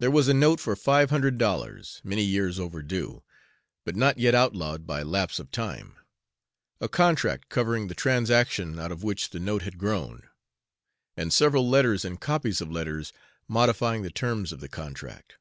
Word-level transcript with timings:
There 0.00 0.10
was 0.10 0.28
a 0.28 0.32
note 0.32 0.60
for 0.60 0.74
five 0.74 1.10
hundred 1.10 1.36
dollars, 1.36 2.00
many 2.02 2.22
years 2.24 2.58
overdue, 2.58 3.22
but 3.84 3.94
not 3.94 4.16
yet 4.16 4.34
outlawed 4.34 4.86
by 4.86 5.02
lapse 5.02 5.38
of 5.38 5.50
time; 5.50 5.94
a 6.80 6.88
contract 6.88 7.50
covering 7.50 7.88
the 7.88 7.94
transaction 7.94 8.78
out 8.78 8.90
of 8.92 9.02
which 9.02 9.28
the 9.28 9.38
note 9.38 9.60
had 9.60 9.76
grown; 9.76 10.22
and 11.18 11.34
several 11.34 11.68
letters 11.68 12.02
and 12.02 12.18
copies 12.18 12.62
of 12.62 12.70
letters 12.72 13.12
modifying 13.46 14.00
the 14.00 14.10
terms 14.10 14.52
of 14.52 14.60
the 14.60 14.70
contract. 14.70 15.36